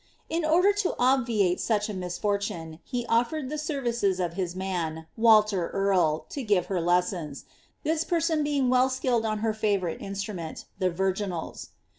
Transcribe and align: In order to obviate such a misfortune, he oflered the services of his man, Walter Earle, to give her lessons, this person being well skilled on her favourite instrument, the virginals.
In 0.29 0.43
order 0.43 0.73
to 0.73 0.95
obviate 0.97 1.59
such 1.59 1.87
a 1.87 1.93
misfortune, 1.93 2.79
he 2.83 3.05
oflered 3.05 3.49
the 3.49 3.57
services 3.59 4.19
of 4.19 4.33
his 4.33 4.55
man, 4.55 5.05
Walter 5.15 5.67
Earle, 5.67 6.25
to 6.31 6.41
give 6.41 6.65
her 6.73 6.81
lessons, 6.81 7.45
this 7.83 8.03
person 8.03 8.43
being 8.43 8.67
well 8.67 8.89
skilled 8.89 9.25
on 9.27 9.39
her 9.45 9.53
favourite 9.53 10.01
instrument, 10.01 10.65
the 10.79 10.89
virginals. 10.89 11.67